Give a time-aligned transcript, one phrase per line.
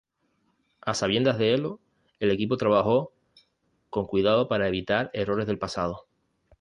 [0.81, 1.79] A sabiendas de elo,
[2.19, 3.13] el equipo trabajó
[3.91, 6.07] con cuidado para evitar errores del pasado.